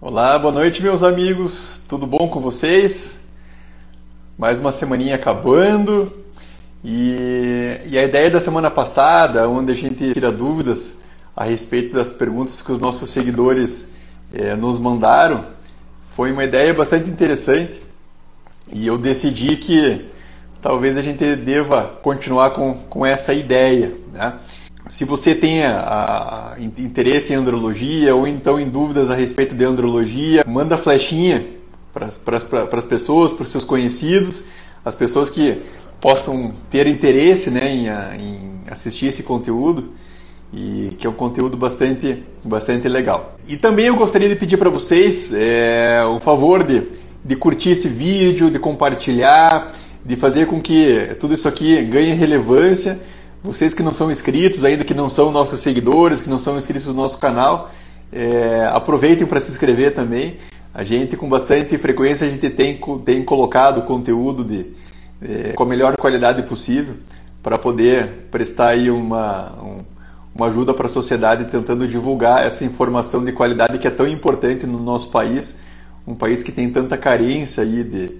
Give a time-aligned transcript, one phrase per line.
[0.00, 1.80] Olá, boa noite, meus amigos.
[1.88, 3.20] Tudo bom com vocês?
[4.36, 6.12] Mais uma semaninha acabando.
[6.84, 10.96] E, e, a ideia da semana passada, onde a gente tira dúvidas
[11.36, 13.91] a respeito das perguntas que os nossos seguidores
[14.32, 15.46] eh, nos mandaram,
[16.10, 17.82] foi uma ideia bastante interessante.
[18.72, 20.06] E eu decidi que
[20.60, 23.92] talvez a gente deva continuar com, com essa ideia.
[24.12, 24.34] Né?
[24.88, 29.64] Se você tem a, a, interesse em andrologia ou então em dúvidas a respeito de
[29.64, 31.46] andrologia, manda flechinha
[31.92, 34.42] para as pessoas, para os seus conhecidos,
[34.84, 35.62] as pessoas que
[36.00, 39.92] possam ter interesse né, em, em assistir esse conteúdo
[40.52, 43.36] e que é um conteúdo bastante, bastante legal.
[43.48, 46.82] E também eu gostaria de pedir para vocês é, o favor de,
[47.24, 49.72] de curtir esse vídeo, de compartilhar,
[50.04, 53.00] de fazer com que tudo isso aqui ganhe relevância
[53.42, 56.86] vocês que não são inscritos, ainda que não são nossos seguidores, que não são inscritos
[56.86, 57.70] no nosso canal,
[58.12, 60.36] é, aproveitem para se inscrever também.
[60.72, 64.66] A gente, com bastante frequência, a gente tem, tem colocado conteúdo de,
[65.20, 66.94] é, com a melhor qualidade possível
[67.42, 69.78] para poder prestar aí uma, um,
[70.34, 74.66] uma ajuda para a sociedade tentando divulgar essa informação de qualidade que é tão importante
[74.66, 75.56] no nosso país,
[76.06, 78.16] um país que tem tanta carência aí de,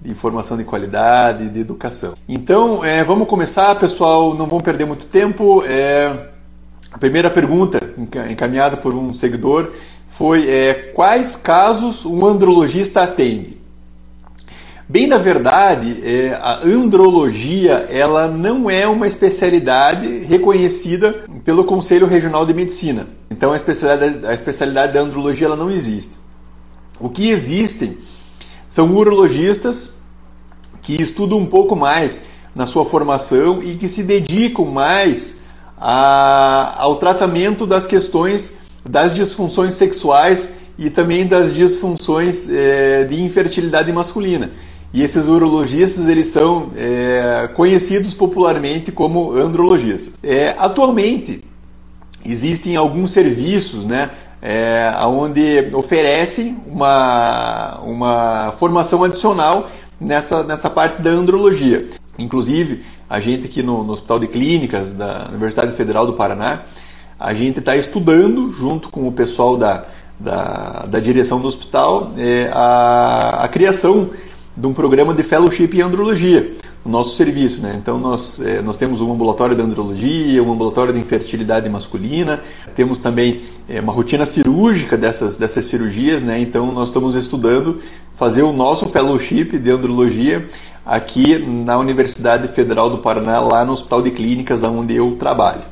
[0.00, 2.14] de informação de qualidade, de educação.
[2.28, 5.62] Então, é, vamos começar, pessoal, não vamos perder muito tempo.
[5.66, 6.28] É,
[6.92, 7.80] a primeira pergunta,
[8.30, 9.72] encaminhada por um seguidor,
[10.08, 13.55] foi é, quais casos um andrologista atende?
[14.88, 22.46] Bem, na verdade, é, a andrologia ela não é uma especialidade reconhecida pelo Conselho Regional
[22.46, 23.08] de Medicina.
[23.28, 26.12] Então, a especialidade, a especialidade da andrologia ela não existe.
[27.00, 27.98] O que existem
[28.68, 29.94] são urologistas
[30.80, 35.38] que estudam um pouco mais na sua formação e que se dedicam mais
[35.76, 38.58] a, ao tratamento das questões
[38.88, 40.48] das disfunções sexuais
[40.78, 44.52] e também das disfunções é, de infertilidade masculina.
[44.96, 50.14] E esses urologistas eles são é, conhecidos popularmente como andrologistas.
[50.22, 51.44] É, atualmente
[52.24, 54.08] existem alguns serviços, né,
[54.40, 59.68] é, onde oferecem uma, uma formação adicional
[60.00, 61.88] nessa, nessa parte da andrologia.
[62.18, 66.62] Inclusive, a gente aqui no, no Hospital de Clínicas da Universidade Federal do Paraná,
[67.20, 69.84] a gente está estudando, junto com o pessoal da,
[70.18, 74.08] da, da direção do hospital, é, a, a criação
[74.56, 76.56] de um programa de fellowship em andrologia
[76.86, 77.60] no nosso serviço.
[77.60, 77.76] Né?
[77.76, 82.40] Então, nós, é, nós temos um ambulatório de andrologia, um ambulatório de infertilidade masculina,
[82.74, 86.40] temos também é, uma rotina cirúrgica dessas, dessas cirurgias, né?
[86.40, 87.80] então nós estamos estudando
[88.14, 90.46] fazer o nosso fellowship de andrologia
[90.84, 95.62] aqui na Universidade Federal do Paraná, lá no Hospital de Clínicas, onde eu trabalho.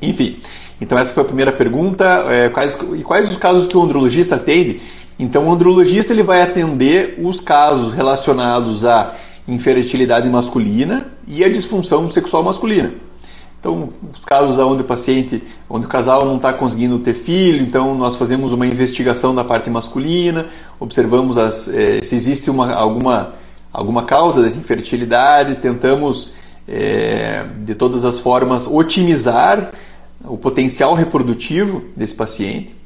[0.00, 0.38] Enfim,
[0.80, 2.04] então essa foi a primeira pergunta.
[2.28, 4.80] É, quais, e quais os casos que o andrologista atende?
[5.20, 9.14] Então, o andrologista ele vai atender os casos relacionados a
[9.46, 12.94] infertilidade masculina e a disfunção sexual masculina.
[13.60, 17.94] Então, os casos onde o paciente, onde o casal não está conseguindo ter filho, então
[17.94, 20.46] nós fazemos uma investigação da parte masculina,
[20.78, 23.34] observamos as, eh, se existe uma, alguma,
[23.70, 26.32] alguma causa dessa infertilidade, tentamos
[26.66, 29.70] eh, de todas as formas otimizar
[30.24, 32.79] o potencial reprodutivo desse paciente.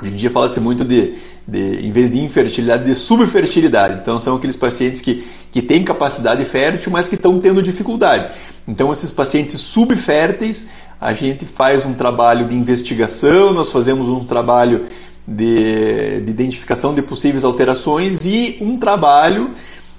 [0.00, 1.14] Hoje em dia fala-se muito de,
[1.48, 4.00] de, em vez de infertilidade, de subfertilidade.
[4.02, 8.30] Então, são aqueles pacientes que, que têm capacidade fértil, mas que estão tendo dificuldade.
[8.68, 10.66] Então, esses pacientes subférteis,
[11.00, 14.84] a gente faz um trabalho de investigação, nós fazemos um trabalho
[15.26, 19.54] de, de identificação de possíveis alterações e um trabalho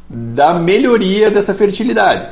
[0.08, 2.28] da melhoria dessa fertilidade.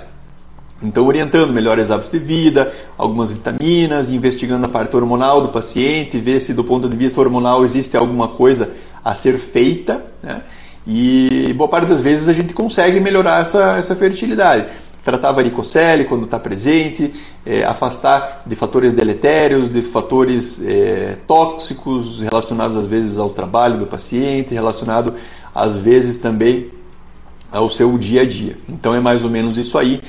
[0.84, 6.40] Então, orientando melhores hábitos de vida, algumas vitaminas, investigando a parte hormonal do paciente, ver
[6.40, 8.72] se do ponto de vista hormonal existe alguma coisa
[9.03, 10.05] a ser feita.
[10.22, 10.41] Né?
[10.85, 14.67] E boa parte das vezes a gente consegue melhorar essa, essa fertilidade.
[15.03, 17.14] Tratar a varicocele quando está presente,
[17.46, 23.85] é, afastar de fatores deletérios, de fatores é, tóxicos relacionados às vezes ao trabalho do
[23.85, 25.14] paciente, relacionado
[25.53, 26.72] às vezes também
[27.52, 28.58] ao seu dia a dia.
[28.67, 30.02] Então é mais ou menos isso aí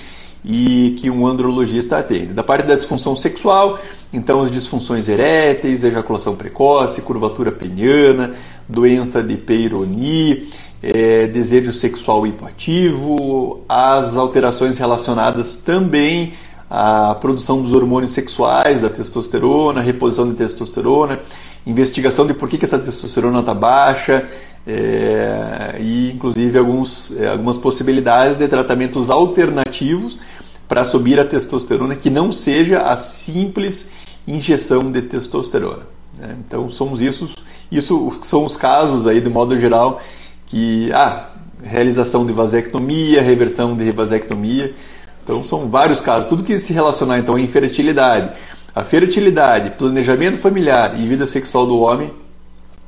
[0.47, 2.33] e que um andrologista atende.
[2.33, 3.79] Da parte da disfunção sexual,
[4.13, 8.33] então as disfunções eréteis, ejaculação precoce, curvatura peniana,
[8.69, 10.49] doença de Peyronie,
[10.81, 16.35] é, desejo sexual hipoativo, as alterações relacionadas também
[16.71, 21.21] à produção dos hormônios sexuais, da testosterona, reposição de testosterona
[21.67, 24.25] investigação de por que, que essa testosterona está baixa
[24.67, 30.21] é, e inclusive alguns, é, algumas possibilidades de tratamentos alternativos
[30.69, 33.89] para subir a testosterona que não seja a simples
[34.27, 35.87] injeção de testosterona.
[36.19, 36.37] Né?
[36.45, 37.29] Então somos isso,
[37.71, 40.01] isso são os casos aí de modo geral
[40.47, 41.31] que ah,
[41.63, 44.75] realização de vasectomia, reversão de vasectomia.
[45.23, 48.33] Então são vários casos, tudo que se relacionar então à infertilidade,
[48.75, 52.13] a fertilidade, planejamento familiar e vida sexual do homem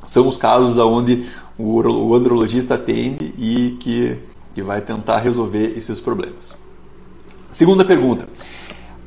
[0.05, 1.27] são os casos onde
[1.59, 4.17] o andrologista atende e que,
[4.55, 6.55] que vai tentar resolver esses problemas.
[7.51, 8.29] Segunda pergunta.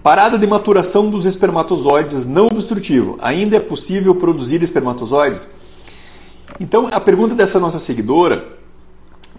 [0.04, 3.18] Parada de maturação dos espermatozoides não obstrutivo.
[3.22, 5.48] Ainda é possível produzir espermatozoides?
[6.60, 8.48] Então, a pergunta dessa nossa seguidora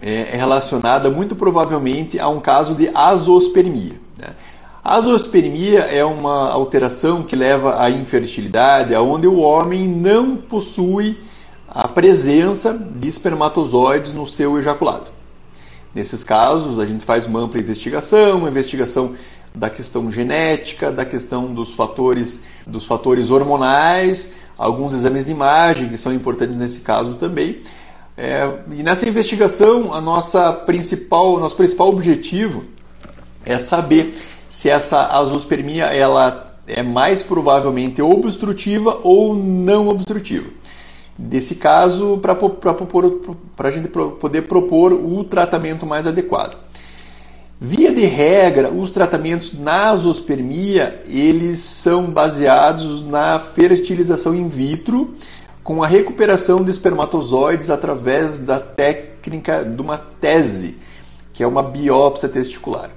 [0.01, 3.93] é, é relacionada muito provavelmente a um caso de azospermia.
[4.17, 4.33] Né?
[4.83, 11.17] A azospermia é uma alteração que leva à infertilidade, onde o homem não possui
[11.67, 15.12] a presença de espermatozoides no seu ejaculado.
[15.93, 19.13] Nesses casos, a gente faz uma ampla investigação, uma investigação
[19.53, 25.97] da questão genética, da questão dos fatores, dos fatores hormonais, alguns exames de imagem que
[25.97, 27.59] são importantes nesse caso também.
[28.17, 32.63] É, e nessa investigação, a nossa principal, nosso principal objetivo
[33.45, 34.15] é saber
[34.47, 40.49] se essa azospermia ela é mais provavelmente obstrutiva ou não obstrutiva
[41.17, 46.57] desse caso para a gente poder propor o tratamento mais adequado.
[47.65, 55.13] Via de regra, os tratamentos na azospermia, eles são baseados na fertilização in vitro
[55.63, 60.77] com a recuperação de espermatozoides através da técnica de uma tese,
[61.31, 62.89] que é uma biópsia testicular.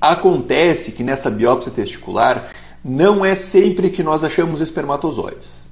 [0.00, 2.48] Acontece que nessa biópsia testicular
[2.82, 5.67] não é sempre que nós achamos espermatozoides.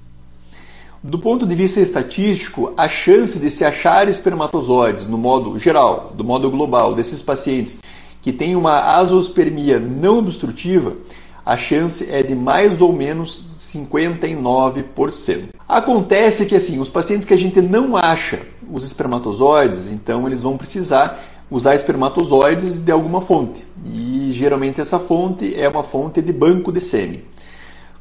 [1.08, 6.24] Do ponto de vista estatístico, a chance de se achar espermatozoides no modo geral, do
[6.24, 7.78] modo global, desses pacientes
[8.20, 10.96] que têm uma azospermia não obstrutiva,
[11.44, 15.50] a chance é de mais ou menos 59%.
[15.68, 20.56] Acontece que assim, os pacientes que a gente não acha os espermatozoides, então eles vão
[20.56, 23.64] precisar usar espermatozoides de alguma fonte.
[23.84, 27.22] E geralmente essa fonte é uma fonte de banco de sêmen.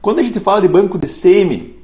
[0.01, 1.74] Quando a gente fala de banco de sêmen,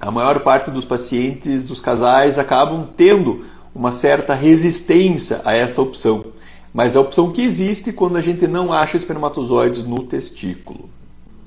[0.00, 3.44] a maior parte dos pacientes, dos casais, acabam tendo
[3.74, 6.24] uma certa resistência a essa opção.
[6.72, 10.90] Mas é a opção que existe quando a gente não acha espermatozoides no testículo.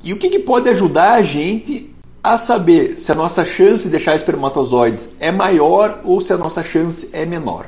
[0.04, 1.94] E o que, que pode ajudar a gente
[2.24, 6.64] a saber se a nossa chance de deixar espermatozoides é maior ou se a nossa
[6.64, 7.68] chance é menor?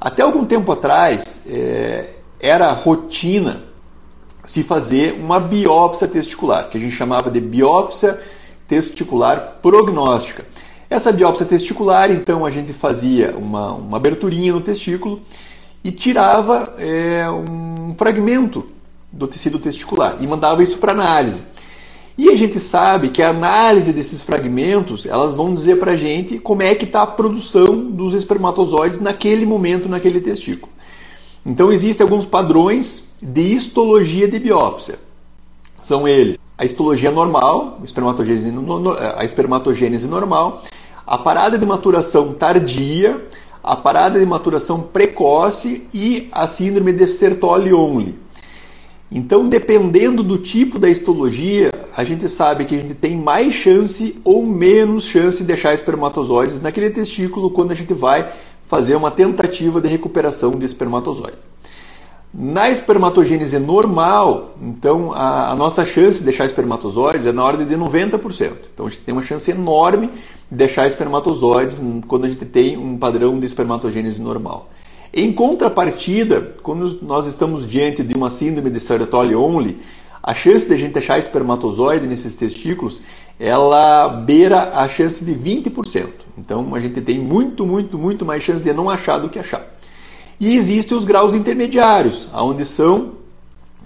[0.00, 2.10] Até algum tempo atrás, é,
[2.40, 3.64] era rotina
[4.44, 8.18] se fazer uma biópsia testicular, que a gente chamava de biópsia
[8.70, 10.46] testicular prognóstica.
[10.88, 15.20] Essa biópsia testicular, então, a gente fazia uma, uma aberturinha no testículo
[15.82, 18.64] e tirava é, um fragmento
[19.10, 21.42] do tecido testicular e mandava isso para análise.
[22.16, 26.38] E a gente sabe que a análise desses fragmentos elas vão dizer para a gente
[26.38, 30.70] como é que está a produção dos espermatozoides naquele momento, naquele testículo.
[31.44, 34.98] Então existem alguns padrões de histologia de biópsia.
[35.82, 38.52] São eles a histologia normal, a espermatogênese,
[39.16, 40.62] a espermatogênese normal,
[41.06, 43.26] a parada de maturação tardia,
[43.64, 48.14] a parada de maturação precoce e a síndrome de Sertoli-Only.
[49.10, 54.20] Então, dependendo do tipo da histologia, a gente sabe que a gente tem mais chance
[54.22, 58.30] ou menos chance de deixar espermatozoides naquele testículo quando a gente vai
[58.66, 61.38] fazer uma tentativa de recuperação de espermatozoide.
[62.32, 67.74] Na espermatogênese normal, então a, a, nossa chance de deixar espermatozoides é na ordem de
[67.74, 68.52] 90%.
[68.72, 72.96] Então a gente tem uma chance enorme de deixar espermatozoides quando a gente tem um
[72.96, 74.70] padrão de espermatogênese normal.
[75.12, 79.78] Em contrapartida, quando nós estamos diante de uma síndrome de Sertoli-Only,
[80.22, 83.02] a chance de a gente deixar espermatozoide nesses testículos,
[83.40, 86.10] ela beira a chance de 20%.
[86.38, 89.66] Então a gente tem muito, muito, muito mais chance de não achar do que achar.
[90.40, 93.12] E existem os graus intermediários, onde são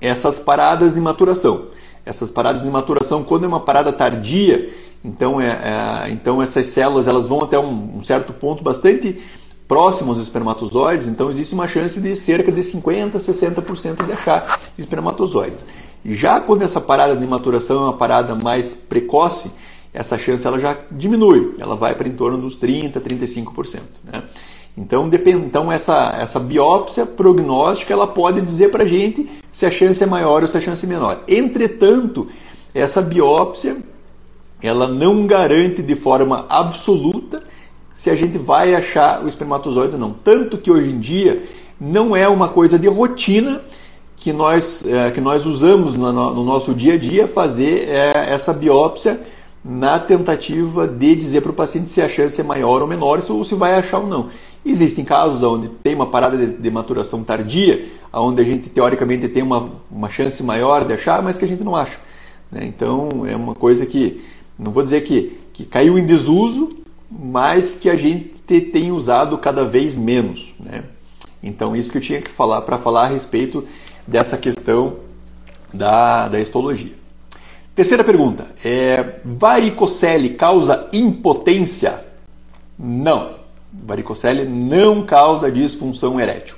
[0.00, 1.66] essas paradas de maturação.
[2.06, 4.70] Essas paradas de maturação, quando é uma parada tardia,
[5.04, 9.20] então, é, é então essas células elas vão até um, um certo ponto bastante
[9.66, 14.60] próximo aos espermatozoides, então existe uma chance de cerca de 50% a 60% de achar
[14.78, 15.66] espermatozoides.
[16.04, 19.50] Já quando essa parada de maturação é uma parada mais precoce,
[19.92, 23.80] essa chance ela já diminui, ela vai para em torno dos 30%, 35%.
[24.04, 24.22] Né?
[24.76, 25.44] Então, depend...
[25.44, 30.06] então essa, essa biópsia prognóstica ela pode dizer para a gente se a chance é
[30.06, 31.22] maior ou se a chance é menor.
[31.28, 32.26] Entretanto,
[32.74, 33.76] essa biópsia
[34.60, 37.42] ela não garante de forma absoluta
[37.94, 40.12] se a gente vai achar o espermatozoide ou não.
[40.12, 41.44] Tanto que hoje em dia
[41.80, 43.60] não é uma coisa de rotina
[44.16, 48.52] que nós, é, que nós usamos no, no, nosso dia a dia fazer é, essa
[48.52, 49.20] biópsia
[49.62, 53.44] na tentativa de dizer para o paciente se a chance é maior ou menor ou
[53.44, 54.28] se vai achar ou não.
[54.64, 59.42] Existem casos onde tem uma parada de, de maturação tardia, onde a gente teoricamente tem
[59.42, 61.98] uma, uma chance maior de achar, mas que a gente não acha.
[62.50, 62.64] Né?
[62.64, 64.22] Então é uma coisa que,
[64.58, 66.70] não vou dizer que, que caiu em desuso,
[67.10, 68.30] mas que a gente
[68.72, 70.54] tem usado cada vez menos.
[70.58, 70.84] Né?
[71.42, 73.64] Então, isso que eu tinha que falar para falar a respeito
[74.06, 74.96] dessa questão
[75.72, 76.94] da, da histologia.
[77.74, 82.02] Terceira pergunta: é, varicocele causa impotência?
[82.78, 83.43] Não.
[83.82, 86.56] Varicocele não causa disfunção erétil.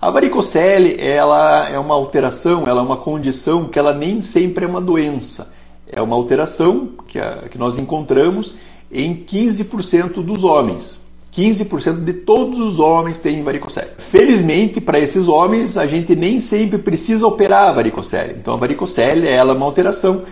[0.00, 4.68] A varicocele ela é uma alteração, ela é uma condição que ela nem sempre é
[4.68, 5.52] uma doença.
[5.86, 8.54] É uma alteração que, a, que nós encontramos
[8.90, 11.02] em 15% dos homens.
[11.32, 13.90] 15% de todos os homens têm varicocele.
[13.96, 18.34] Felizmente, para esses homens, a gente nem sempre precisa operar a varicocele.
[18.38, 20.22] Então, a varicocele ela é uma alteração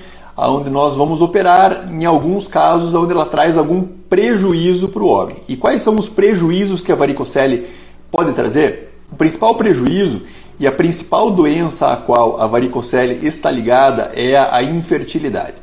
[0.49, 5.37] onde nós vamos operar em alguns casos onde ela traz algum prejuízo para o homem.
[5.49, 7.67] E quais são os prejuízos que a varicocele
[8.11, 8.95] pode trazer?
[9.13, 10.23] O principal prejuízo
[10.59, 15.55] e a principal doença a qual a varicocele está ligada é a infertilidade.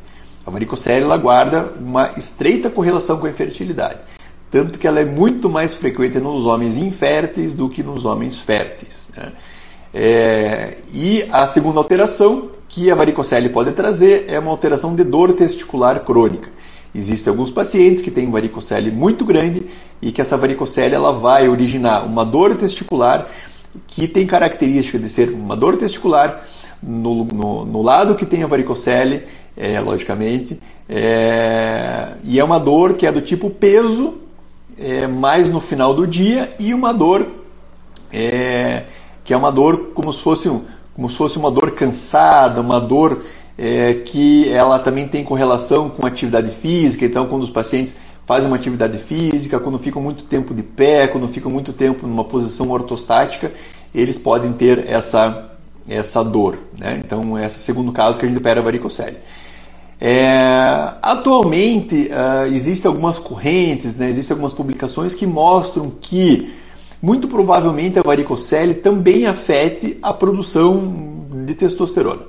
[0.45, 3.99] A varicocele ela guarda uma estreita correlação com a infertilidade,
[4.49, 9.09] tanto que ela é muito mais frequente nos homens inférteis do que nos homens férteis.
[9.15, 9.33] Né?
[9.93, 15.33] É, e a segunda alteração que a varicocele pode trazer é uma alteração de dor
[15.33, 16.49] testicular crônica.
[16.93, 19.65] Existem alguns pacientes que têm varicocele muito grande
[20.01, 23.27] e que essa varicocele ela vai originar uma dor testicular
[23.85, 26.43] que tem característica de ser uma dor testicular
[26.81, 29.23] no, no, no lado que tem a varicocele
[29.55, 30.59] é, logicamente.
[30.87, 34.15] É, e é uma dor que é do tipo peso,
[34.77, 37.27] é, mais no final do dia, e uma dor
[38.11, 38.83] é,
[39.23, 40.49] que é uma dor como se fosse,
[40.97, 43.23] como se fosse uma dor cansada, uma dor
[43.55, 47.05] é, que ela também tem correlação com atividade física.
[47.05, 51.27] Então, quando os pacientes fazem uma atividade física, quando ficam muito tempo de pé, quando
[51.27, 53.51] ficam muito tempo numa posição ortostática,
[53.93, 55.51] eles podem ter essa,
[55.87, 56.57] essa dor.
[56.79, 56.99] Né?
[57.05, 59.17] Então, esse é o segundo caso que a gente opera a varicocele.
[60.01, 66.53] É, atualmente uh, existem algumas correntes, né, existem algumas publicações que mostram que
[67.01, 72.21] muito provavelmente a varicocele também afete a produção de testosterona.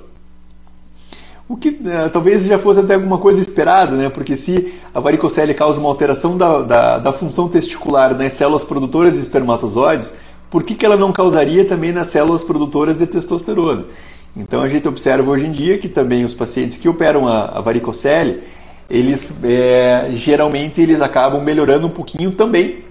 [1.47, 4.09] O que uh, talvez já fosse até alguma coisa esperada, né?
[4.09, 9.15] porque se a varicocele causa uma alteração da, da, da função testicular nas células produtoras
[9.15, 10.13] de espermatozoides,
[10.49, 13.85] por que, que ela não causaria também nas células produtoras de testosterona?
[14.37, 17.61] Então a gente observa hoje em dia que também os pacientes que operam a, a
[17.61, 18.41] varicocele,
[18.87, 22.88] eles é, geralmente eles acabam melhorando um pouquinho também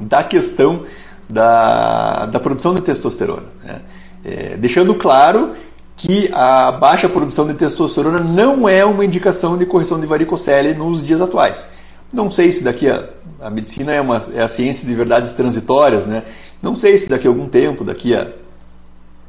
[0.00, 0.82] da questão
[1.28, 3.46] da, da produção de testosterona.
[3.62, 3.80] Né?
[4.24, 5.54] É, deixando claro
[5.96, 11.04] que a baixa produção de testosterona não é uma indicação de correção de varicocele nos
[11.04, 11.68] dias atuais.
[12.12, 13.08] Não sei se daqui a,
[13.40, 16.22] a medicina é, uma, é a ciência de verdades transitórias, né?
[16.62, 18.28] Não sei se daqui a algum tempo, daqui a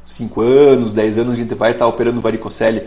[0.04, 2.84] 5 anos, 10 anos, a gente vai estar operando varicocele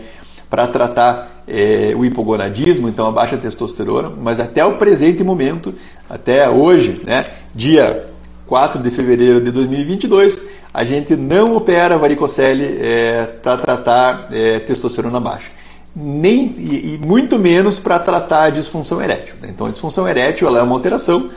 [0.48, 5.74] para tratar é, o hipogonadismo, então a baixa testosterona, mas até o presente momento,
[6.08, 8.06] até hoje, né, dia
[8.46, 15.20] 4 de fevereiro de 2022, a gente não opera varicocele é, para tratar é, testosterona
[15.20, 15.50] baixa.
[15.94, 19.36] Nem, e, e muito menos para tratar a disfunção erétil.
[19.40, 19.50] Né?
[19.54, 21.30] Então, a disfunção erétil ela é uma alteração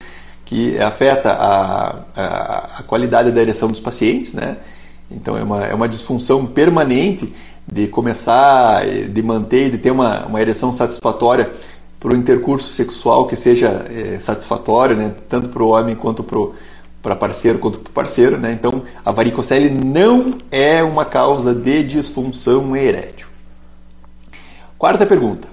[0.43, 4.55] que afeta a, a, a qualidade da ereção dos pacientes, né?
[5.11, 7.33] Então é uma, é uma disfunção permanente
[7.71, 11.51] de começar, de manter, de ter uma, uma ereção satisfatória
[11.99, 15.13] para o intercurso sexual que seja é, satisfatório, né?
[15.27, 16.23] tanto para o homem quanto
[17.01, 18.37] para parceiro quanto para parceiro.
[18.37, 18.53] Né?
[18.53, 23.27] Então a varicocele não é uma causa de disfunção erétil.
[24.77, 25.47] Quarta pergunta.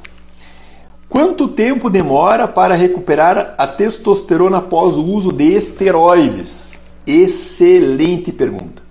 [1.08, 6.72] Quanto tempo demora para recuperar a testosterona após o uso de esteroides?
[7.06, 8.84] Excelente pergunta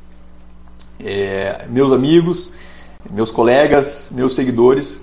[1.03, 2.53] é, meus amigos,
[3.11, 4.99] meus colegas, meus seguidores,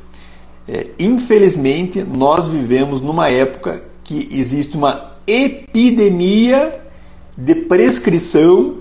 [0.69, 6.81] é, infelizmente nós vivemos numa época que existe uma epidemia
[7.37, 8.77] de prescrição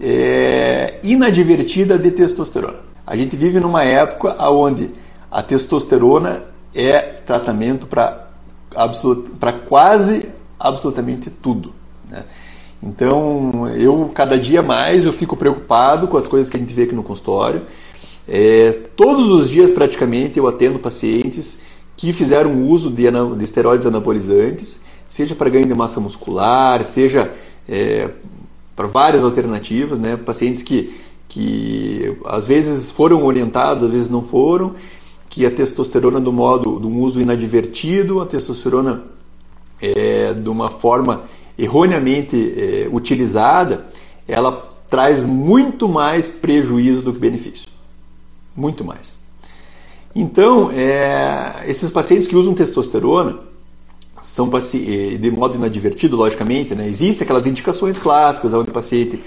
[0.00, 2.78] é, inadvertida de testosterona.
[3.06, 4.90] A gente vive numa época onde
[5.30, 11.72] a testosterona é tratamento para quase absolutamente tudo.
[12.08, 12.24] Né?
[12.82, 16.82] Então, eu cada dia mais eu fico preocupado com as coisas que a gente vê
[16.82, 17.62] aqui no consultório.
[18.28, 21.60] É, todos os dias praticamente eu atendo pacientes
[21.96, 27.32] que fizeram uso de, de esteroides anabolizantes, seja para ganho de massa muscular, seja
[27.68, 28.10] é,
[28.74, 30.16] para várias alternativas, né?
[30.16, 30.94] pacientes que,
[31.28, 34.74] que às vezes foram orientados, às vezes não foram,
[35.28, 39.04] que a testosterona do modo de um uso inadvertido, a testosterona
[39.80, 41.22] é, de uma forma
[41.58, 43.86] erroneamente é, utilizada,
[44.26, 44.52] ela
[44.88, 47.63] traz muito mais prejuízo do que benefício.
[48.56, 49.18] Muito mais.
[50.14, 53.38] Então, é, esses pacientes que usam testosterona
[54.22, 56.86] são é, de modo inadvertido, logicamente, né?
[56.86, 59.20] existem aquelas indicações clássicas onde o paciente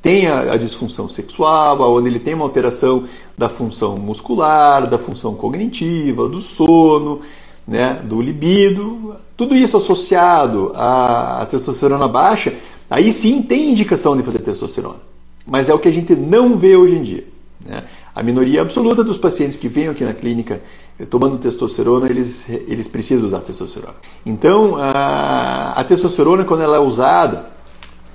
[0.00, 3.04] tem a, a, disfunção sexual, onde ele tem uma alteração
[3.38, 7.20] da função muscular, da função cognitiva, do sono,
[7.66, 12.54] né, do libido, tudo isso associado à, à testosterona baixa,
[12.90, 15.00] aí sim tem indicação de fazer testosterona.
[15.46, 17.24] Mas é o que a gente não vê hoje em dia.
[17.64, 17.82] Né?
[18.14, 20.62] A minoria absoluta dos pacientes que vêm aqui na clínica
[21.00, 23.94] eh, tomando testosterona, eles, eles precisam usar testosterona.
[24.24, 27.50] Então, a, a testosterona, quando ela é usada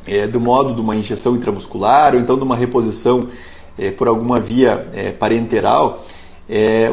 [0.08, 3.28] é, do modo de uma injeção intramuscular ou então de uma reposição
[3.78, 6.06] é, por alguma via é, parenteral,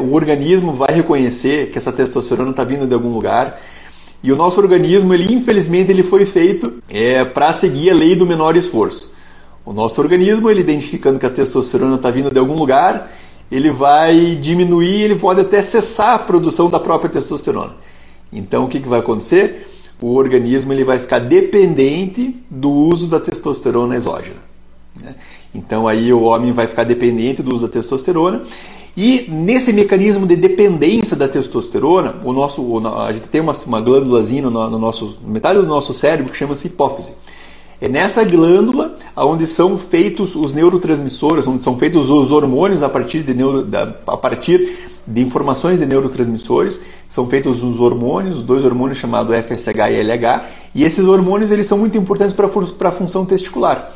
[0.07, 3.59] o organismo vai reconhecer que essa testosterona está vindo de algum lugar
[4.21, 6.75] e o nosso organismo, ele infelizmente, ele foi feito
[7.33, 9.16] para seguir a lei do menor esforço.
[9.67, 13.11] O nosso organismo, ele identificando que a testosterona está vindo de algum lugar,
[13.51, 17.73] ele vai diminuir, ele pode até cessar a produção da própria testosterona.
[18.31, 19.67] Então, o que, que vai acontecer?
[20.01, 24.37] O organismo ele vai ficar dependente do uso da testosterona exógena.
[24.95, 25.15] Né?
[25.53, 28.43] Então, aí o homem vai ficar dependente do uso da testosterona
[28.95, 34.43] e nesse mecanismo de dependência da testosterona, o nosso, a gente tem uma, uma glândulazinha
[34.43, 37.11] no, no nosso, metade do nosso cérebro que chama-se hipófise.
[37.79, 43.21] É nessa glândula onde são feitos os neurotransmissores, onde são feitos os hormônios a partir
[43.21, 48.97] de, neuro, da, a partir de informações de neurotransmissores, são feitos os hormônios, dois hormônios
[48.97, 53.93] chamados FSH e LH, e esses hormônios eles são muito importantes para a função testicular.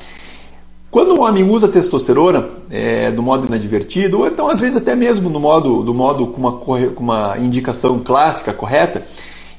[0.91, 5.29] Quando o homem usa testosterona é, do modo inadvertido, ou então às vezes até mesmo
[5.29, 9.03] do modo, do modo com, uma, com uma indicação clássica correta,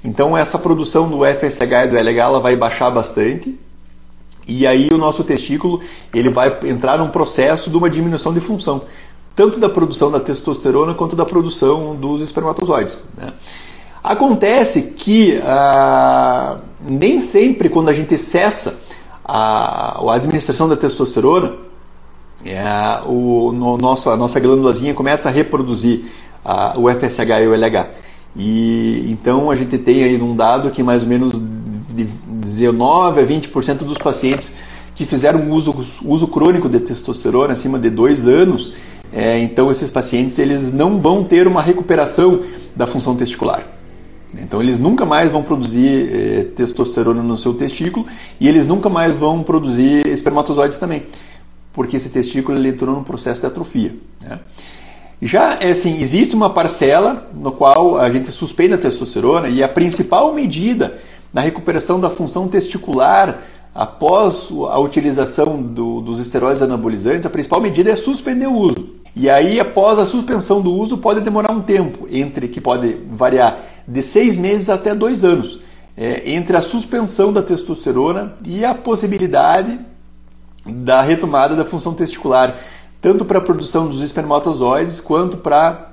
[0.05, 3.59] então essa produção do FSH e do LH ela vai baixar bastante,
[4.47, 5.81] e aí o nosso testículo
[6.13, 8.83] ele vai entrar num processo de uma diminuição de função,
[9.35, 12.99] tanto da produção da testosterona quanto da produção dos espermatozoides.
[13.17, 13.29] Né?
[14.03, 18.79] Acontece que ah, nem sempre quando a gente cessa
[19.25, 21.53] a, a administração da testosterona,
[22.45, 26.05] é, o, no, nosso, a nossa glândulazinha começa a reproduzir
[26.45, 27.87] a, o FSH e o LH.
[28.35, 31.41] E então a gente tem aí um dado que mais ou menos
[32.43, 34.53] 19 a 20% dos pacientes
[34.95, 35.75] que fizeram uso,
[36.05, 38.75] uso crônico de testosterona acima de dois anos,
[39.13, 42.43] é, então esses pacientes eles não vão ter uma recuperação
[42.77, 43.63] da função testicular.
[44.35, 48.07] Então eles nunca mais vão produzir eh, testosterona no seu testículo
[48.41, 51.05] e eles nunca mais vão produzir espermatozoides também,
[51.73, 53.95] porque esse testículo ele entrou num processo de atrofia.
[54.23, 54.39] Né?
[55.21, 59.69] Já é assim, existe uma parcela no qual a gente suspeita a testosterona e a
[59.69, 60.99] principal medida
[61.33, 63.39] na recuperação da função testicular
[63.75, 68.97] após a utilização do, dos esteroides anabolizantes, a principal medida é suspender o uso.
[69.15, 73.61] E aí, após a suspensão do uso, pode demorar um tempo, entre que pode variar
[73.87, 75.61] de seis meses até dois anos,
[75.97, 79.79] é, entre a suspensão da testosterona e a possibilidade
[80.65, 82.59] da retomada da função testicular,
[83.01, 85.93] tanto para a produção dos espermatozoides quanto para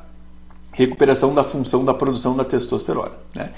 [0.72, 3.12] recuperação da função da produção da testosterona.
[3.36, 3.50] Né?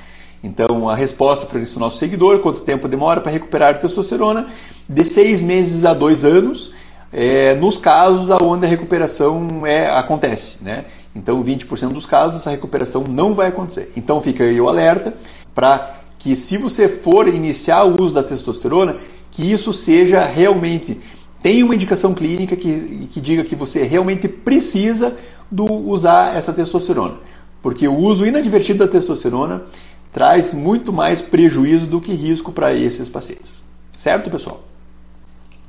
[0.44, 4.48] Então, a resposta para esse nosso seguidor, quanto tempo demora para recuperar a testosterona?
[4.90, 6.72] De seis meses a dois anos,
[7.14, 10.58] é, nos casos onde a recuperação é, acontece.
[10.62, 10.86] Né?
[11.16, 13.92] Então, 20% dos casos, essa recuperação não vai acontecer.
[13.96, 15.14] Então, fica aí o alerta
[15.54, 18.98] para que, se você for iniciar o uso da testosterona,
[19.30, 21.00] que isso seja realmente.
[21.42, 25.16] Tem uma indicação clínica que, que diga que você realmente precisa
[25.50, 27.16] do usar essa testosterona.
[27.62, 29.64] Porque o uso inadvertido da testosterona
[30.12, 33.62] traz muito mais prejuízo do que risco para esses pacientes.
[33.98, 34.62] Certo, pessoal?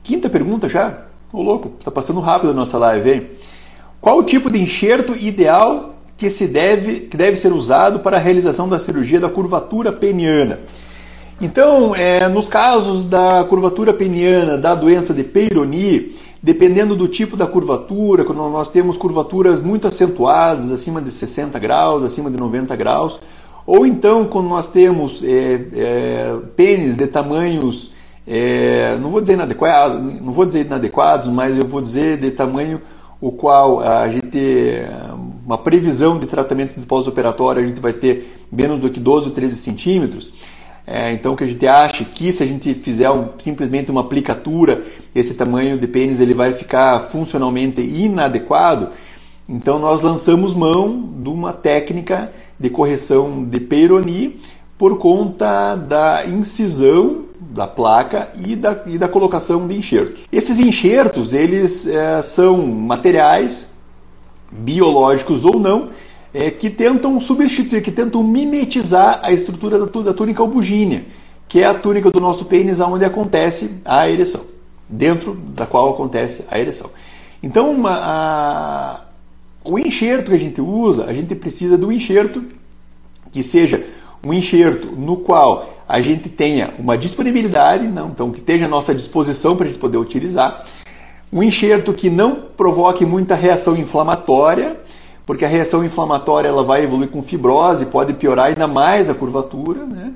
[0.03, 1.05] Quinta pergunta já?
[1.33, 3.27] Ô louco, está passando rápido a nossa live, hein?
[4.01, 8.21] Qual o tipo de enxerto ideal que, se deve, que deve ser usado para a
[8.21, 10.61] realização da cirurgia da curvatura peniana?
[11.41, 17.47] Então, é, nos casos da curvatura peniana, da doença de Peyronie, dependendo do tipo da
[17.47, 23.21] curvatura, quando nós temos curvaturas muito acentuadas, acima de 60 graus, acima de 90 graus,
[23.67, 27.91] ou então, quando nós temos é, é, pênis de tamanhos,
[28.27, 32.81] é, não vou dizer inadequados, não vou dizer inadequados, mas eu vou dizer de tamanho
[33.21, 34.83] o qual a gente,
[35.47, 39.35] uma previsão de tratamento de pós-operatório, a gente vai ter menos do que 12 ou
[39.35, 40.33] 13 centímetros.
[40.85, 44.83] É, então que a gente acha que se a gente fizer um, simplesmente uma aplicatura,
[45.15, 48.91] esse tamanho de pênis ele vai ficar funcionalmente inadequado.
[49.53, 54.41] Então nós lançamos mão de uma técnica de correção de Peyronie
[54.79, 60.25] por conta da incisão da placa e da, e da colocação de enxertos.
[60.33, 63.69] Esses enxertos eles é, são materiais
[64.51, 65.91] biológicos ou não
[66.33, 71.05] é, que tentam substituir, que tentam mimetizar a estrutura da, da túnica albugínea,
[71.47, 74.41] que é a túnica do nosso pênis onde acontece a ereção,
[74.89, 76.89] dentro da qual acontece a ereção.
[77.43, 79.01] Então, uma, a,
[79.65, 82.43] o enxerto que a gente usa, a gente precisa do enxerto
[83.31, 83.85] que seja
[84.25, 88.95] um enxerto no qual a gente tenha uma disponibilidade, não, então que esteja à nossa
[88.95, 90.65] disposição para a gente poder utilizar,
[91.33, 94.77] um enxerto que não provoque muita reação inflamatória,
[95.25, 99.87] porque a reação inflamatória ela vai evoluir com fibrose, pode piorar ainda mais a curvatura.
[99.87, 100.13] Né?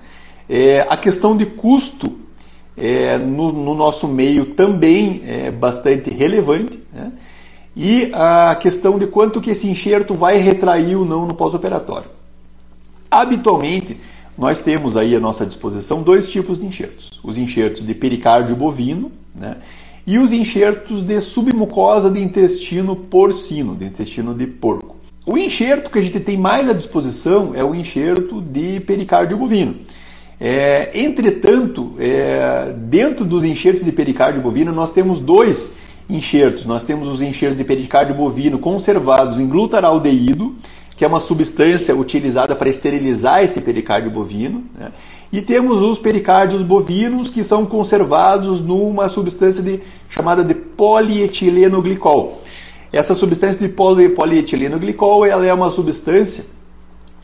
[0.48, 2.12] É, a questão de custo
[2.76, 6.78] é, no, no, nosso meio também é bastante relevante.
[6.92, 7.12] Né?
[7.76, 12.08] E a questão de quanto que esse enxerto vai retrair ou não no pós-operatório.
[13.10, 13.98] Habitualmente,
[14.36, 17.20] nós temos aí à nossa disposição dois tipos de enxertos.
[17.22, 19.58] Os enxertos de pericárdio bovino né?
[20.06, 24.96] e os enxertos de submucosa de intestino porcino, de intestino de porco.
[25.26, 29.76] O enxerto que a gente tem mais à disposição é o enxerto de pericárdio bovino.
[30.38, 35.74] É, entretanto, é, dentro dos enxertos de pericárdio bovino, nós temos dois
[36.08, 36.64] enxertos.
[36.64, 40.54] Nós temos os enxertos de pericárdio bovino conservados em glutaraldeído,
[40.96, 44.64] que é uma substância utilizada para esterilizar esse pericárdio bovino.
[44.78, 44.90] Né?
[45.32, 52.40] E temos os pericárdios bovinos, que são conservados numa substância de, chamada de polietileno-glicol.
[52.92, 56.44] Essa substância de poli, polietileno glicol ela é uma substância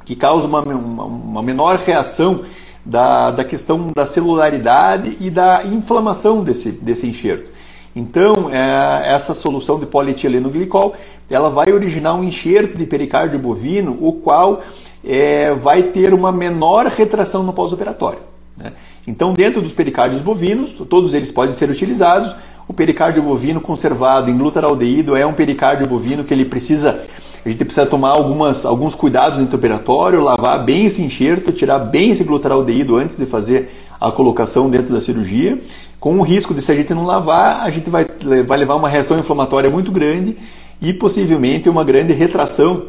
[0.05, 2.43] que causa uma, uma, uma menor reação
[2.85, 7.51] da, da questão da celularidade e da inflamação desse, desse enxerto.
[7.95, 10.95] Então, é, essa solução de polietileno glicol
[11.31, 14.61] ela vai originar um enxerto de pericárdio bovino, o qual
[15.05, 18.21] é, vai ter uma menor retração no pós-operatório.
[18.57, 18.73] Né?
[19.07, 22.35] Então, dentro dos pericárdios bovinos, todos eles podem ser utilizados,
[22.69, 27.03] o pericárdio bovino conservado em glutaraldeído é um pericárdio bovino que ele precisa,
[27.45, 32.11] a gente precisa tomar algumas, alguns cuidados no intraoperatório, lavar bem esse enxerto, tirar bem
[32.11, 35.61] esse glutaraldeído antes de fazer a colocação dentro da cirurgia,
[36.03, 38.05] com o risco de se a gente não lavar, a gente vai,
[38.45, 40.37] vai levar uma reação inflamatória muito grande
[40.81, 42.87] e possivelmente uma grande retração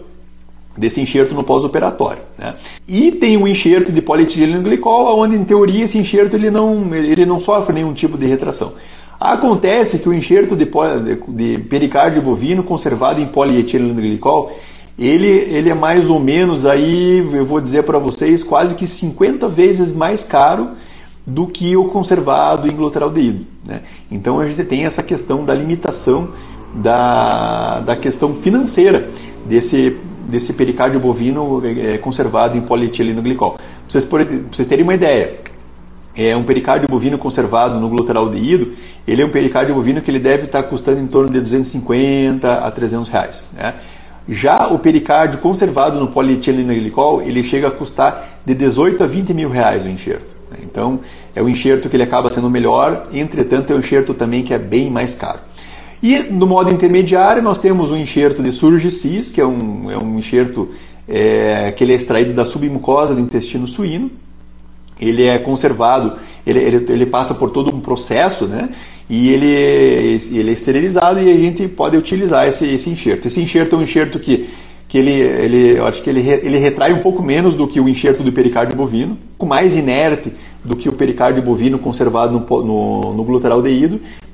[0.76, 2.24] desse enxerto no pós-operatório.
[2.36, 2.56] Né?
[2.88, 7.24] E tem o enxerto de polietileno glicol, onde em teoria esse enxerto ele não, ele
[7.24, 8.74] não sofre nenhum tipo de retração.
[9.20, 14.52] Acontece que o enxerto de, de pericárdio bovino conservado em polietilenglicol,
[14.98, 19.48] ele, ele é mais ou menos aí, eu vou dizer para vocês, quase que 50
[19.50, 20.72] vezes mais caro
[21.26, 23.46] do que o conservado em glutaraldeído.
[23.66, 23.82] Né?
[24.12, 26.30] Então a gente tem essa questão da limitação
[26.74, 29.10] da, da questão financeira
[29.46, 33.54] desse, desse pericárdio bovino é, conservado em polietilenglicol.
[33.54, 35.40] Para vocês, pra vocês terem uma ideia,
[36.16, 38.74] é um pericárdio bovino conservado no glutaraldeído,
[39.08, 42.72] ele é um pericárdio bovino que ele deve estar custando em torno de 250 a
[42.72, 43.50] 300 reais.
[43.54, 43.74] Né?
[44.28, 49.50] Já o pericárdio conservado no polietilenglicol, ele chega a custar de 18 a 20 mil
[49.50, 50.33] reais o enxerto.
[50.62, 51.00] Então,
[51.36, 54.60] é o enxerto que ele acaba sendo melhor, entretanto, é um enxerto também que é
[54.60, 55.40] bem mais caro.
[56.02, 60.20] E no modo intermediário, nós temos o enxerto de Surgicis, que é um, é um
[60.20, 60.70] enxerto
[61.08, 64.12] é, que ele é extraído da submucosa do intestino suíno,
[65.00, 68.70] ele é conservado, ele, ele, ele, passa por todo um processo, né?
[69.10, 69.48] E ele,
[70.38, 73.28] ele é esterilizado e a gente pode utilizar esse, esse enxerto.
[73.28, 74.50] Esse enxerto é um enxerto que,
[74.94, 77.90] que ele, ele, eu acho que ele, ele retrai um pouco menos do que o
[77.90, 80.32] enxerto do pericárdio bovino, com mais inerte
[80.64, 83.42] do que o pericárdio bovino conservado no, no, no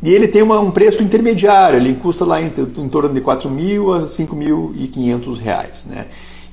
[0.03, 3.49] e ele tem uma, um preço intermediário, ele custa lá em, em torno de 4
[3.49, 6.07] mil a 5.500 reais, né?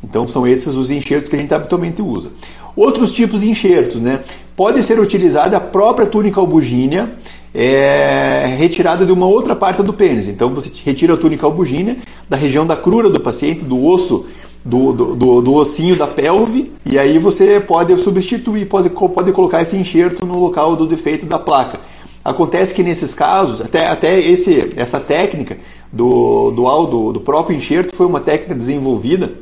[0.05, 2.31] Então são esses os enxertos que a gente habitualmente usa.
[2.77, 4.21] Outros tipos de enxertos, né?
[4.55, 7.13] Pode ser utilizada a própria túnica albugínea,
[7.59, 10.29] é, retirada de uma outra parte do pênis.
[10.29, 11.97] Então você retira a túnica albugínea
[12.29, 14.27] da região da crura do paciente, do osso,
[14.63, 19.63] do, do, do, do ossinho da pelve, e aí você pode substituir, pode, pode colocar
[19.63, 21.81] esse enxerto no local do defeito da placa.
[22.23, 25.57] Acontece que nesses casos, até, até esse, essa técnica
[25.91, 29.35] do, do, do, do próprio enxerto foi uma técnica desenvolvida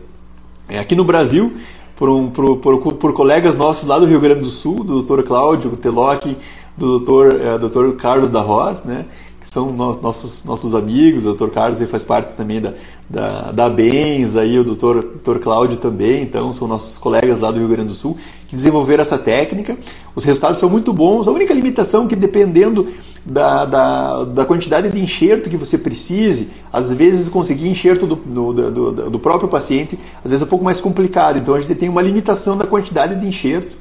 [0.69, 1.55] é, aqui no Brasil
[1.97, 5.23] por, um, por, por, por, colegas nossos lá do Rio Grande do Sul, do Dr.
[5.23, 6.27] Cláudio Teloc,
[6.77, 7.41] do Dr.
[7.41, 7.97] É, Dr.
[7.97, 9.07] Carlos da Roz, né?
[9.45, 11.51] que são no, nossos, nossos amigos, o Dr.
[11.51, 12.73] Carlos faz parte também da,
[13.09, 15.21] da, da BENS, aí o Dr.
[15.23, 15.39] Dr.
[15.39, 18.17] Cláudio também, então são nossos colegas lá do Rio Grande do Sul
[18.49, 19.77] que desenvolveram essa técnica.
[20.17, 22.89] Os resultados são muito bons, a única limitação é que dependendo
[23.25, 28.71] da, da, da quantidade de enxerto que você precise, às vezes conseguir enxerto do, do,
[28.71, 31.89] do, do próprio paciente, às vezes é um pouco mais complicado, então a gente tem
[31.91, 33.77] uma limitação da quantidade de enxerto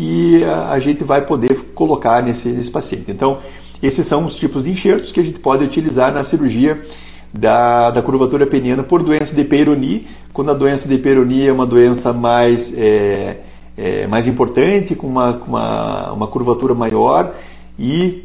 [0.00, 3.10] que a, gente vai poder colocar nesse, nesse paciente.
[3.10, 3.38] Então,
[3.82, 6.82] esses são os tipos de enxertos que a gente pode utilizar na cirurgia
[7.30, 11.66] da, da curvatura peniana por doença de Peyronie, quando a doença de Peyronie é uma
[11.66, 13.40] doença mais, é,
[13.76, 17.34] é, mais importante, com uma, uma, uma curvatura maior
[17.78, 18.24] e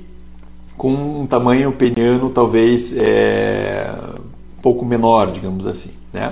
[0.78, 3.94] com um tamanho peniano talvez é,
[4.58, 5.92] um pouco menor, digamos assim.
[6.14, 6.32] Né?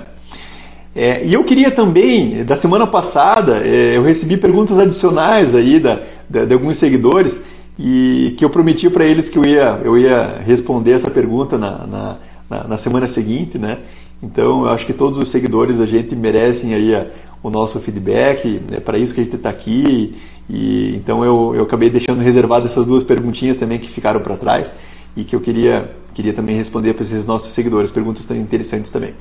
[0.94, 6.00] É, e eu queria também, da semana passada, é, eu recebi perguntas adicionais aí da,
[6.28, 7.42] da, de alguns seguidores
[7.76, 11.86] e que eu prometi para eles que eu ia, eu ia responder essa pergunta na,
[11.86, 12.16] na,
[12.48, 13.78] na, na semana seguinte, né?
[14.22, 17.06] Então, eu acho que todos os seguidores da gente merecem aí a,
[17.42, 20.14] o nosso feedback, é para isso que a gente está aqui.
[20.48, 24.74] E, então, eu, eu acabei deixando reservado essas duas perguntinhas também que ficaram para trás
[25.16, 29.14] e que eu queria, queria também responder para esses nossos seguidores, perguntas tão interessantes também.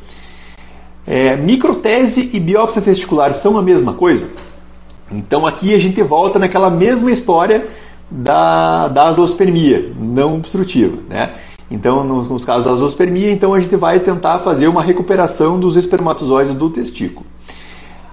[1.05, 4.27] É, microtese e biópsia testicular são a mesma coisa?
[5.11, 7.67] Então, aqui a gente volta naquela mesma história
[8.09, 10.97] da, da azospermia não obstrutiva.
[11.09, 11.31] Né?
[11.69, 15.75] Então, nos, nos, casos da azospermia, então a gente vai tentar fazer uma recuperação dos
[15.75, 17.25] espermatozoides do testículo.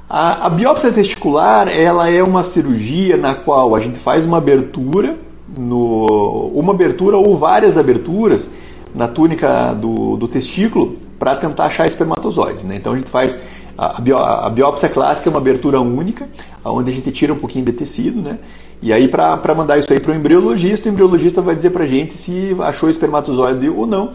[0.09, 5.17] A, a, biópsia testicular ela é uma cirurgia na qual a gente faz uma abertura,
[5.57, 8.51] no, uma abertura ou várias aberturas
[8.93, 12.65] na túnica do, do testículo para tentar achar espermatozoides.
[12.65, 12.77] Né?
[12.77, 13.39] Então a gente faz
[13.79, 16.29] a, a biópsia clássica é uma abertura única,
[16.65, 18.39] onde a gente tira um pouquinho de tecido, né?
[18.83, 21.87] E aí, para mandar isso aí para o embriologista, o embriologista vai dizer para a
[21.87, 24.13] gente se achou espermatozoide ou não,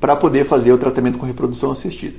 [0.00, 2.16] para poder fazer o tratamento com reprodução assistida.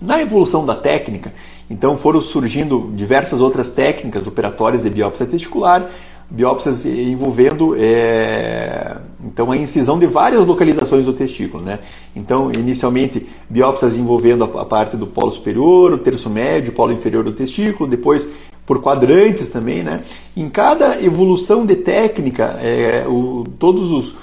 [0.00, 1.32] Na evolução da técnica,
[1.68, 5.88] então foram surgindo diversas outras técnicas operatórias de biópsia testicular,
[6.30, 11.78] biópsias envolvendo é, então a incisão de várias localizações do testículo, né?
[12.14, 16.92] Então inicialmente biópsias envolvendo a, a, parte do polo superior, o terço médio, o polo
[16.92, 18.28] inferior do testículo, depois
[18.64, 20.02] por quadrantes também, né?
[20.36, 24.14] Em cada evolução de técnica, é, o, todos os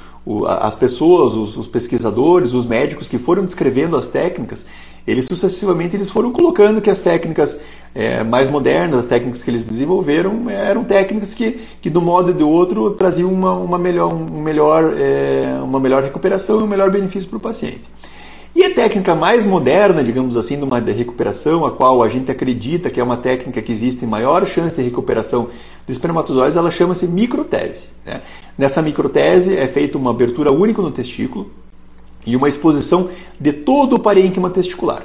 [0.62, 4.66] as pessoas, os, os, pesquisadores, os médicos que foram descrevendo as técnicas,
[5.10, 7.60] eles sucessivamente eles foram colocando que as técnicas
[7.95, 12.30] é, mais modernas, as técnicas que eles desenvolveram, eram técnicas que, que de um modo
[12.30, 16.67] e do outro traziam uma, uma, melhor, um melhor, é, uma melhor recuperação e um
[16.67, 17.82] melhor benefício para o paciente.
[18.56, 22.89] E a técnica mais moderna, digamos assim, de uma recuperação, a qual a gente acredita
[22.89, 25.50] que é uma técnica que existe maior chance de recuperação
[25.88, 27.86] dos espermatozoides, ela chama-se microtese.
[28.06, 28.22] Né?
[28.58, 31.50] Nessa microtese é feita uma abertura única no testículo
[32.30, 35.04] e uma exposição de todo o parênquima testicular.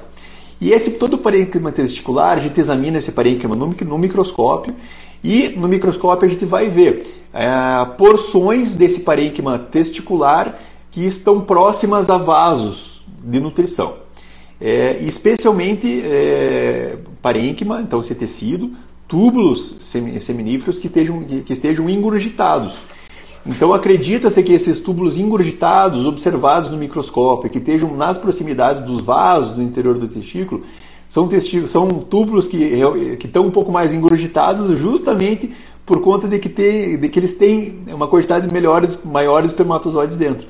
[0.61, 4.75] E esse todo o parênquima testicular, a gente examina esse parênquima no, no microscópio
[5.23, 7.47] e no microscópio a gente vai ver é,
[7.97, 10.59] porções desse parênquima testicular
[10.91, 13.97] que estão próximas a vasos de nutrição.
[14.61, 18.71] É, especialmente é, parênquima, então esse tecido,
[19.09, 22.79] túbulos seminíferos que estejam, que estejam ingurgitados.
[23.47, 29.53] Então acredita-se que esses túbulos ingurgitados, observados no microscópio, que estejam nas proximidades dos vasos
[29.53, 30.63] do interior do testículo,
[31.09, 32.73] são, testículos, são túbulos que,
[33.19, 35.53] que estão um pouco mais ingurgitados justamente
[35.85, 40.17] por conta de que, tem, de que eles têm uma quantidade de melhores, maiores espermatozoides
[40.17, 40.47] dentro.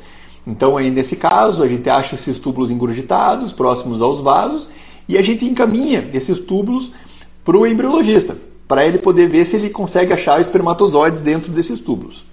[0.46, 4.68] Então, aí, nesse caso, a gente acha esses túbulos engurgitados, próximos aos vasos,
[5.08, 6.92] e a gente encaminha esses túbulos
[7.42, 8.36] para o embriologista,
[8.68, 12.24] para ele poder ver se ele consegue achar espermatozoides dentro desses túbulos.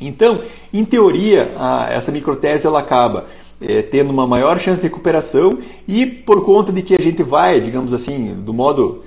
[0.00, 0.40] Então,
[0.72, 3.26] em teoria, a, essa microtese ela acaba
[3.60, 7.60] é, tendo uma maior chance de recuperação e por conta de que a gente vai,
[7.60, 9.02] digamos assim, do modo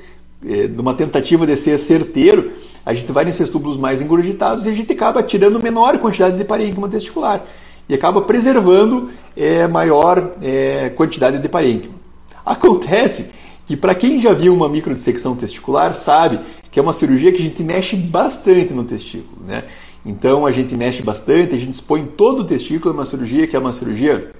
[0.47, 2.51] é, de uma tentativa de ser certeiro,
[2.85, 6.43] a gente vai nesses túbulos mais engurgitados e a gente acaba tirando menor quantidade de
[6.43, 7.43] parênquima testicular
[7.87, 11.95] e acaba preservando é, maior é, quantidade de parênquima.
[12.45, 13.31] Acontece
[13.65, 17.45] que para quem já viu uma microdissecção testicular sabe que é uma cirurgia que a
[17.45, 19.63] gente mexe bastante no testículo, né?
[20.05, 23.55] Então a gente mexe bastante, a gente expõe todo o testículo, é uma cirurgia que
[23.55, 24.31] é uma cirurgia,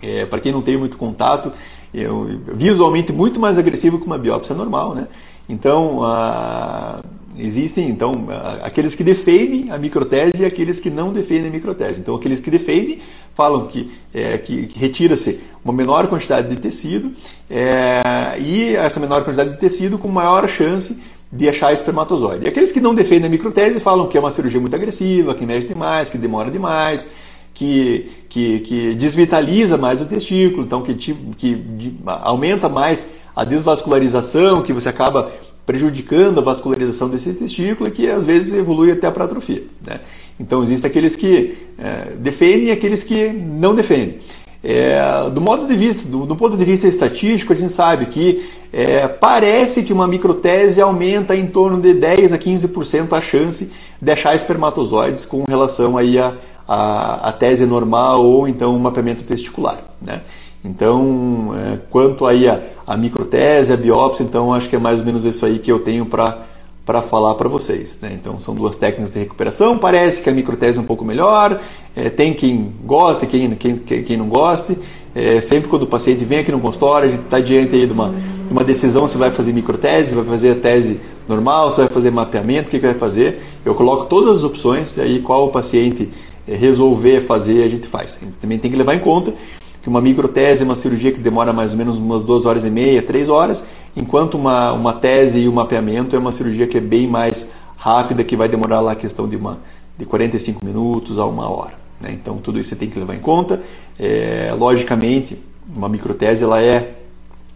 [0.00, 1.52] é, para quem não tem muito contato,
[1.94, 2.06] é,
[2.54, 5.08] visualmente muito mais agressiva que uma biópsia normal, né?
[5.48, 7.00] Então a
[7.38, 8.26] Existem, então,
[8.62, 11.98] aqueles que defendem a microtese e aqueles que não defendem a microtese.
[11.98, 12.98] Então, aqueles que defendem
[13.34, 17.10] falam que, é, que, que retira-se uma menor quantidade de tecido
[17.48, 20.98] é, e essa menor quantidade de tecido com maior chance
[21.32, 22.44] de achar espermatozoide.
[22.44, 25.46] E aqueles que não defendem a microtese falam que é uma cirurgia muito agressiva, que
[25.46, 27.08] mexe demais, que demora demais,
[27.54, 34.74] que, que, que desvitaliza mais o testículo, então que, que aumenta mais a desvascularização, que
[34.74, 35.32] você acaba
[35.64, 39.62] prejudicando a vascularização desse testículo e que às vezes evolui até para atrofia.
[39.86, 40.00] Né?
[40.38, 44.18] Então existem aqueles que é, defendem e aqueles que não defendem.
[44.64, 48.48] É, do modo de vista, do, do, ponto de vista estatístico, a gente sabe que
[48.72, 53.70] é, parece que uma microtese aumenta em torno de 10 a 15% a chance
[54.00, 56.34] de achar espermatozoides com relação aí a,
[56.66, 59.78] a, a tese normal ou então um mapeamento testicular.
[60.00, 60.20] Né?
[60.64, 65.04] Então, é, quanto aí a, a microtese, a biópsia, então acho que é mais ou
[65.04, 66.51] menos isso aí que eu tenho para
[66.84, 67.98] para falar para vocês.
[68.00, 68.10] Né?
[68.12, 69.78] Então são duas técnicas de recuperação.
[69.78, 71.60] Parece que a microtese é um pouco melhor.
[71.94, 74.76] É, tem quem gosta, quem, quem, quem não goste.
[75.14, 77.92] É, sempre quando o paciente vem aqui no consultório, a gente está diante aí de
[77.92, 78.14] uma,
[78.50, 82.10] uma decisão se vai fazer microtese, se vai fazer a tese normal, se vai fazer
[82.10, 83.40] mapeamento, o que, que vai fazer.
[83.64, 86.08] Eu coloco todas as opções, e aí qual o paciente
[86.48, 88.16] é, resolver fazer, a gente faz.
[88.20, 89.34] A gente também tem que levar em conta
[89.82, 92.70] que uma microtese é uma cirurgia que demora mais ou menos umas duas horas e
[92.70, 93.66] meia, três horas,
[93.96, 97.48] enquanto uma, uma tese e o um mapeamento é uma cirurgia que é bem mais
[97.76, 99.58] rápida, que vai demorar lá a questão de, uma,
[99.98, 101.74] de 45 minutos a uma hora.
[102.00, 102.12] Né?
[102.12, 103.60] Então tudo isso você tem que levar em conta.
[103.98, 105.36] É, logicamente,
[105.74, 106.94] uma microtese ela é,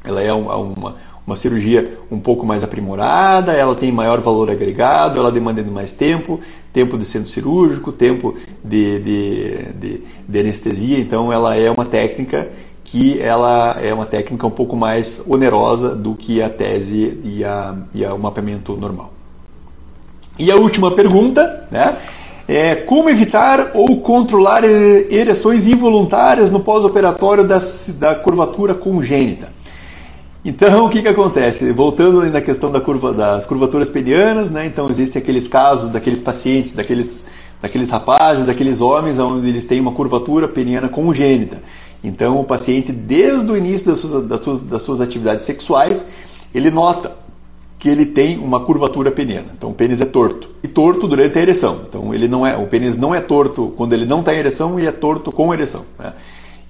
[0.04, 0.96] ela é uma, uma
[1.34, 6.38] cirurgia um pouco mais aprimorada, ela tem maior valor agregado, ela demanda mais tempo,
[6.72, 12.48] tempo de centro cirúrgico, tempo de, de, de, de anestesia, então ela é uma técnica
[12.84, 17.74] que ela é uma técnica um pouco mais onerosa do que a tese e, a,
[17.92, 19.12] e o mapeamento normal.
[20.38, 21.96] E a última pergunta, né?
[22.48, 27.44] É, como evitar ou controlar ereções involuntárias no pós-operatório
[27.98, 29.55] da curvatura congênita?
[30.46, 31.72] Então, o que, que acontece?
[31.72, 34.64] Voltando na questão da curva, das curvaturas penianas, né?
[34.64, 37.24] então existem aqueles casos daqueles pacientes, daqueles,
[37.60, 41.60] daqueles rapazes, daqueles homens, onde eles têm uma curvatura peniana congênita.
[42.04, 46.06] Então, o paciente, desde o início das suas, das suas, das suas atividades sexuais,
[46.54, 47.10] ele nota
[47.76, 49.48] que ele tem uma curvatura peniana.
[49.56, 50.48] Então, o pênis é torto.
[50.62, 51.80] E torto durante a ereção.
[51.88, 54.78] Então, ele não é, o pênis não é torto quando ele não está em ereção
[54.78, 55.84] e é torto com ereção.
[55.98, 56.12] Né?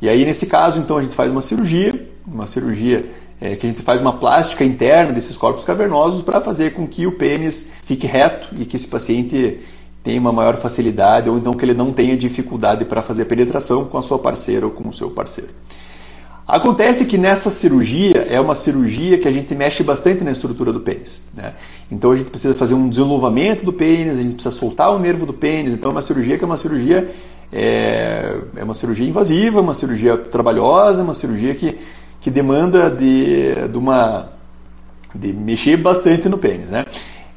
[0.01, 3.05] E aí, nesse caso, então, a gente faz uma cirurgia, uma cirurgia
[3.41, 7.07] é, que a gente faz uma plástica interna desses corpos cavernosos para fazer com que
[7.07, 9.61] o pênis fique reto e que esse paciente
[10.03, 13.99] tenha uma maior facilidade ou então que ele não tenha dificuldade para fazer penetração com
[13.99, 15.51] a sua parceira ou com o seu parceiro.
[16.47, 20.79] Acontece que nessa cirurgia é uma cirurgia que a gente mexe bastante na estrutura do
[20.79, 21.21] pênis.
[21.35, 21.55] Né?
[21.91, 25.27] Então a gente precisa fazer um desenvolvimento do pênis, a gente precisa soltar o nervo
[25.27, 25.75] do pênis.
[25.75, 27.11] Então é uma cirurgia que é uma cirurgia
[27.53, 31.77] é, é uma cirurgia invasiva, uma cirurgia trabalhosa, uma cirurgia que
[32.27, 34.31] que demanda de, de, uma,
[35.15, 36.71] de mexer bastante no pênis.
[36.71, 36.85] Né?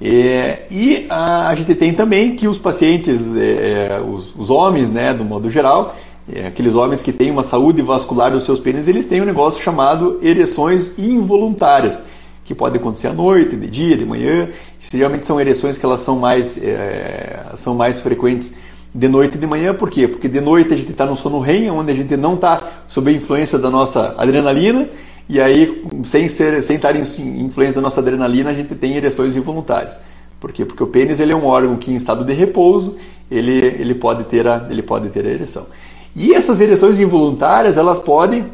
[0.02, 4.90] É, e a, a, gente tem também que os pacientes, é, é, os, os, homens,
[4.90, 5.96] né, do modo geral,
[6.28, 9.62] é, aqueles homens que têm uma saúde vascular dos seus pênis, eles têm um negócio
[9.62, 12.02] chamado ereções involuntárias,
[12.44, 14.50] que pode acontecer à noite, de dia, de manhã.
[14.80, 18.56] Geralmente são ereções que elas são mais, é, são mais frequentes
[18.94, 20.08] de noite e de manhã, por quê?
[20.08, 23.12] Porque de noite a gente está no sono REM, onde a gente não está sob
[23.12, 24.90] a influência da nossa adrenalina,
[25.28, 27.02] e aí, sem, ser, sem estar em
[27.46, 30.00] influência da nossa adrenalina, a gente tem ereções involuntárias.
[30.40, 30.66] Por quê?
[30.66, 32.98] Porque o pênis ele é um órgão que, em estado de repouso,
[33.30, 35.68] ele, ele, pode, ter a, ele pode ter a ereção.
[36.16, 38.46] E essas ereções involuntárias, elas podem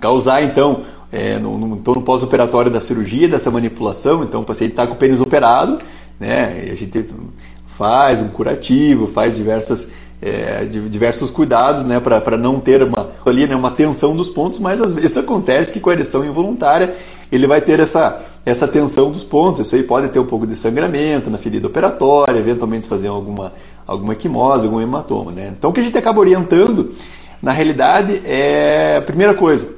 [0.00, 4.70] causar, então, é, no, no, então, no pós-operatório da cirurgia, dessa manipulação, então o paciente
[4.70, 5.78] está com o pênis operado,
[6.18, 7.04] né, a gente
[7.82, 9.90] faz um curativo, faz diversas,
[10.22, 14.80] é, diversos cuidados né, para não ter uma, ali, né, uma tensão dos pontos, mas
[14.80, 16.94] às vezes acontece que com a ereção involuntária
[17.32, 19.66] ele vai ter essa, essa tensão dos pontos.
[19.66, 23.52] Isso aí pode ter um pouco de sangramento na ferida operatória, eventualmente fazer alguma,
[23.84, 25.32] alguma equimose, algum hematoma.
[25.32, 25.52] Né?
[25.58, 26.92] Então o que a gente acaba orientando,
[27.42, 29.70] na realidade, é a primeira coisa,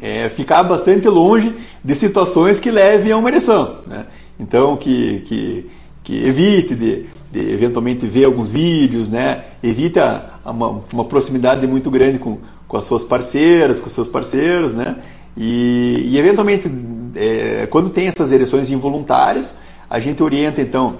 [0.00, 3.80] é ficar bastante longe de situações que levem a uma ereção.
[3.86, 4.06] Né?
[4.40, 5.70] Então, que, que
[6.08, 9.44] que evite de, eventualmente ver alguns vídeos, né?
[9.62, 14.72] Evita uma, uma proximidade muito grande com, com as suas parceiras, com os seus parceiros,
[14.72, 14.96] né?
[15.36, 16.70] E, e eventualmente,
[17.14, 19.56] é, quando tem essas ereções involuntárias,
[19.88, 20.96] a gente orienta então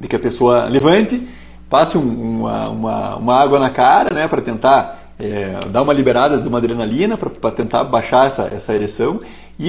[0.00, 1.26] de que a pessoa levante,
[1.70, 4.26] passe um, uma, uma, uma, água na cara, né?
[4.26, 9.20] Para tentar é, dar uma liberada de uma adrenalina, para tentar baixar essa, essa ereção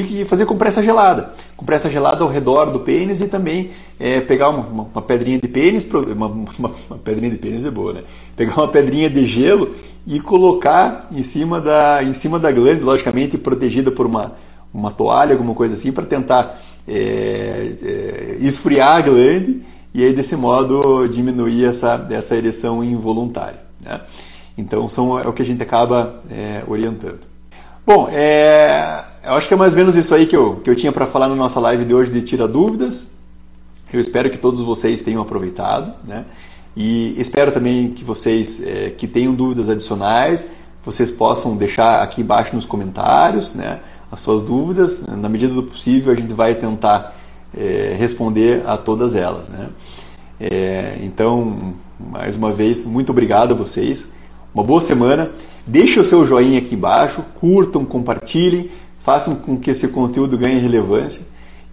[0.01, 1.33] e fazer compressa gelada.
[1.55, 5.47] Compressa gelada ao redor do pênis e também é, pegar uma, uma, uma, pedrinha de
[5.47, 8.01] pênis, uma, uma, pedrinha de pênis é boa, né?
[8.35, 9.75] Pegar uma pedrinha de gelo
[10.05, 14.33] e colocar em cima da, em cima da glande, logicamente protegida por uma,
[14.73, 19.61] uma toalha, alguma coisa assim, para tentar é, é, esfriar a glande
[19.93, 23.59] e aí desse modo diminuir essa, essa ereção involuntária.
[23.79, 24.01] Né?
[24.57, 27.21] Então são é o que a gente acaba é, orientando.
[27.85, 30.75] Bom, é, eu acho que é mais ou menos isso aí que eu, que eu
[30.75, 33.05] tinha para falar na nossa live de hoje de Tira Dúvidas.
[33.91, 36.25] Eu espero que todos vocês tenham aproveitado, né?
[36.75, 40.49] E espero também que vocês é, que tenham dúvidas adicionais,
[40.83, 43.79] vocês possam deixar aqui embaixo nos comentários, né?
[44.11, 47.15] As suas dúvidas, na medida do possível a gente vai tentar
[47.55, 49.69] é, responder a todas elas, né?
[50.39, 54.09] É, então, mais uma vez, muito obrigado a vocês.
[54.53, 55.31] Uma boa semana.
[55.65, 58.69] Deixe o seu joinha aqui embaixo, curtam, compartilhem,
[59.03, 61.25] façam com que esse conteúdo ganhe relevância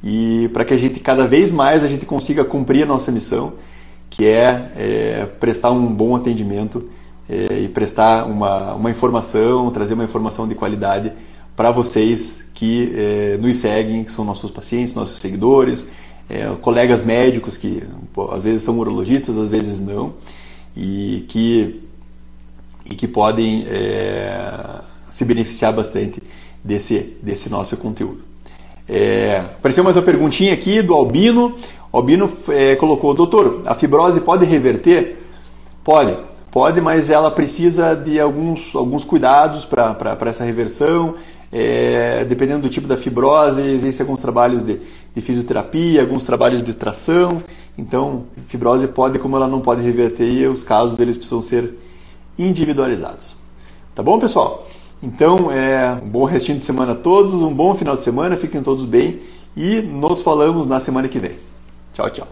[0.03, 3.53] e para que a gente cada vez mais a gente consiga cumprir a nossa missão,
[4.11, 6.91] que é, é prestar um bom atendimento
[7.29, 11.13] é, e prestar uma, uma informação, trazer uma informação de qualidade
[11.55, 15.87] para vocês que é, nos seguem, que são nossos pacientes, nossos seguidores,
[16.29, 20.15] é, colegas médicos que pô, às vezes são urologistas, às vezes não,
[20.77, 21.81] e que,
[22.91, 26.20] e que podem é, se beneficiar bastante
[26.65, 28.25] desse, desse nosso conteúdo.
[28.89, 31.55] É, apareceu mais uma perguntinha aqui do Albino.
[31.93, 35.17] O Albino é, colocou, doutor, a fibrose pode reverter?
[35.85, 36.17] Pode,
[36.51, 41.15] pode, mas ela precisa de alguns, alguns cuidados para essa reversão.
[41.53, 44.81] É, dependendo do tipo da fibrose, existem alguns trabalhos de,
[45.15, 47.43] de, fisioterapia, alguns trabalhos de tração.
[47.77, 51.75] Então, fibrose pode, como ela não pode reverter, os casos deles precisam ser
[52.39, 53.37] individualizados.
[53.95, 54.67] Tá bom, pessoal?
[55.03, 58.63] Então, é, um bom restinho de semana a todos, um bom final de semana, fiquem
[58.63, 59.21] todos bem
[59.57, 61.37] e nos falamos na semana que vem.
[61.93, 62.29] Tchau, tchau.